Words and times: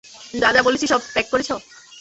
যা 0.33 0.49
যা 0.55 0.61
বলেছি 0.67 0.85
সব 0.87 1.01
প্যাক 1.13 1.27
করেছো? 1.31 1.55